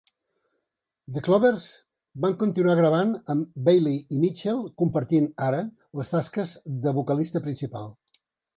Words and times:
The 1.17 1.21
Clovers 1.27 1.65
van 2.23 2.33
continuar 2.45 2.73
gravant 2.79 3.13
amb 3.35 3.61
Bailey 3.69 4.01
i 4.17 4.23
Mitchell 4.23 4.65
compartint 4.85 5.31
ara 5.51 5.63
les 6.01 6.13
tasques 6.17 6.57
de 6.89 6.99
vocalista 7.01 7.47
principal. 7.49 7.97